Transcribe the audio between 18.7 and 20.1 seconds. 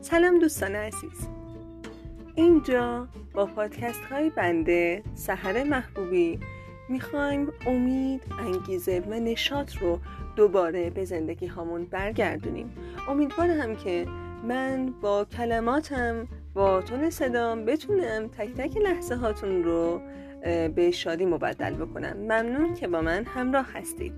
لحظه هاتون رو